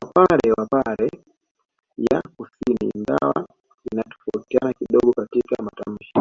[0.00, 1.08] Wapare wa pare
[1.96, 3.48] ya kusini ingawa
[3.92, 6.12] inatofautiana kidogo katika matamshi